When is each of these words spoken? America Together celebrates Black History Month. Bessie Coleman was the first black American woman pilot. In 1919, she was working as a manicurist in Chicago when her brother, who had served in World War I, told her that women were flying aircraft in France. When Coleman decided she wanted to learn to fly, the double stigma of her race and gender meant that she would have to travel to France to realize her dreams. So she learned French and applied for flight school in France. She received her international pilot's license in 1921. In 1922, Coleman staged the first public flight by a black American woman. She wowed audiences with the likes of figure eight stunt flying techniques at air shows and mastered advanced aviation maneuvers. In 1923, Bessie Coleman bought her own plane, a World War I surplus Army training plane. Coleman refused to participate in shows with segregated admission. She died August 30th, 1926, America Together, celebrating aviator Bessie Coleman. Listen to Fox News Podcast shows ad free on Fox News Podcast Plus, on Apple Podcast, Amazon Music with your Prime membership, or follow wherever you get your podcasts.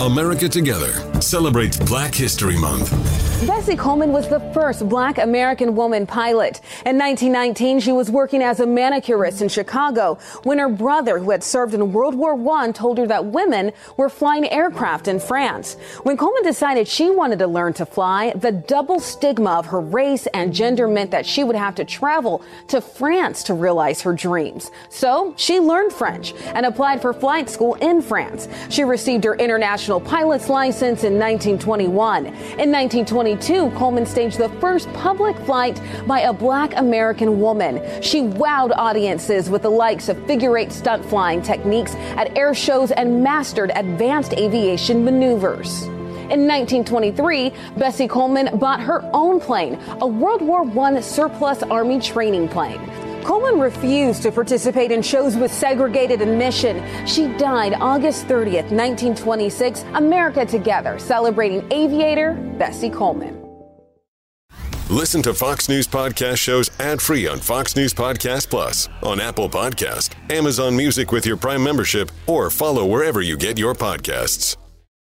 America 0.00 0.46
Together 0.46 0.92
celebrates 1.22 1.78
Black 1.78 2.14
History 2.14 2.56
Month. 2.58 3.25
Bessie 3.44 3.76
Coleman 3.76 4.12
was 4.12 4.28
the 4.28 4.40
first 4.54 4.88
black 4.88 5.18
American 5.18 5.76
woman 5.76 6.06
pilot. 6.06 6.62
In 6.86 6.96
1919, 6.96 7.80
she 7.80 7.92
was 7.92 8.10
working 8.10 8.42
as 8.42 8.60
a 8.60 8.66
manicurist 8.66 9.42
in 9.42 9.48
Chicago 9.48 10.18
when 10.44 10.58
her 10.58 10.70
brother, 10.70 11.18
who 11.18 11.30
had 11.30 11.44
served 11.44 11.74
in 11.74 11.92
World 11.92 12.14
War 12.14 12.32
I, 12.56 12.72
told 12.72 12.96
her 12.96 13.06
that 13.06 13.26
women 13.26 13.72
were 13.98 14.08
flying 14.08 14.48
aircraft 14.48 15.06
in 15.06 15.20
France. 15.20 15.74
When 16.02 16.16
Coleman 16.16 16.44
decided 16.44 16.88
she 16.88 17.10
wanted 17.10 17.38
to 17.40 17.46
learn 17.46 17.74
to 17.74 17.84
fly, 17.84 18.32
the 18.32 18.52
double 18.52 19.00
stigma 19.00 19.58
of 19.58 19.66
her 19.66 19.80
race 19.80 20.26
and 20.28 20.54
gender 20.54 20.88
meant 20.88 21.10
that 21.10 21.26
she 21.26 21.44
would 21.44 21.56
have 21.56 21.74
to 21.74 21.84
travel 21.84 22.42
to 22.68 22.80
France 22.80 23.42
to 23.44 23.54
realize 23.54 24.00
her 24.00 24.14
dreams. 24.14 24.70
So 24.88 25.34
she 25.36 25.60
learned 25.60 25.92
French 25.92 26.32
and 26.54 26.64
applied 26.64 27.02
for 27.02 27.12
flight 27.12 27.50
school 27.50 27.74
in 27.74 28.00
France. 28.00 28.48
She 28.70 28.82
received 28.82 29.24
her 29.24 29.34
international 29.34 30.00
pilot's 30.00 30.48
license 30.48 31.04
in 31.04 31.18
1921. 31.18 32.26
In 32.58 32.70
1922, 33.26 33.76
Coleman 33.76 34.06
staged 34.06 34.38
the 34.38 34.48
first 34.60 34.92
public 34.92 35.36
flight 35.38 35.80
by 36.06 36.20
a 36.20 36.32
black 36.32 36.76
American 36.76 37.40
woman. 37.40 37.82
She 38.00 38.22
wowed 38.22 38.70
audiences 38.76 39.50
with 39.50 39.62
the 39.62 39.70
likes 39.70 40.08
of 40.08 40.24
figure 40.26 40.56
eight 40.56 40.70
stunt 40.70 41.04
flying 41.04 41.42
techniques 41.42 41.96
at 42.16 42.38
air 42.38 42.54
shows 42.54 42.92
and 42.92 43.24
mastered 43.24 43.72
advanced 43.74 44.32
aviation 44.34 45.04
maneuvers. 45.04 45.82
In 46.30 46.46
1923, 46.46 47.52
Bessie 47.76 48.06
Coleman 48.06 48.58
bought 48.58 48.80
her 48.80 49.02
own 49.12 49.40
plane, 49.40 49.76
a 50.00 50.06
World 50.06 50.42
War 50.42 50.62
I 50.86 51.00
surplus 51.00 51.64
Army 51.64 51.98
training 51.98 52.48
plane. 52.48 52.80
Coleman 53.26 53.58
refused 53.58 54.22
to 54.22 54.30
participate 54.30 54.92
in 54.92 55.02
shows 55.02 55.36
with 55.36 55.52
segregated 55.52 56.22
admission. 56.22 56.80
She 57.08 57.26
died 57.38 57.74
August 57.80 58.26
30th, 58.28 58.70
1926, 58.70 59.84
America 59.94 60.46
Together, 60.46 60.96
celebrating 61.00 61.66
aviator 61.72 62.34
Bessie 62.56 62.88
Coleman. 62.88 63.42
Listen 64.88 65.22
to 65.22 65.34
Fox 65.34 65.68
News 65.68 65.88
Podcast 65.88 66.36
shows 66.36 66.70
ad 66.78 67.02
free 67.02 67.26
on 67.26 67.40
Fox 67.40 67.74
News 67.74 67.92
Podcast 67.92 68.48
Plus, 68.48 68.88
on 69.02 69.18
Apple 69.20 69.50
Podcast, 69.50 70.14
Amazon 70.30 70.76
Music 70.76 71.10
with 71.10 71.26
your 71.26 71.36
Prime 71.36 71.64
membership, 71.64 72.12
or 72.28 72.48
follow 72.48 72.86
wherever 72.86 73.22
you 73.22 73.36
get 73.36 73.58
your 73.58 73.74
podcasts. 73.74 74.56